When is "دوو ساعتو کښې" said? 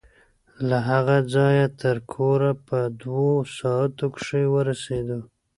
3.01-4.43